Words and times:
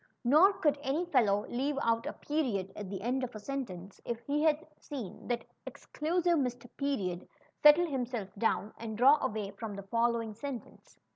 Nor 0.23 0.53
could 0.53 0.79
any 0.81 1.05
fellow 1.05 1.45
leave 1.47 1.77
out 1.79 2.07
a 2.07 2.13
period 2.13 2.73
at 2.75 2.89
the 2.89 3.03
end 3.03 3.23
of 3.23 3.35
a 3.35 3.39
sentence, 3.39 4.01
if 4.03 4.19
he 4.25 4.41
had 4.41 4.65
seen 4.79 5.27
that 5.27 5.45
exclusive 5.67 6.39
Mr. 6.39 6.67
Period 6.75 7.27
settle 7.61 7.85
himself 7.85 8.29
down 8.35 8.73
and 8.79 8.97
draw 8.97 9.23
away 9.23 9.51
from 9.51 9.75
the 9.75 9.83
following 9.83 10.33
sentence. 10.33 10.97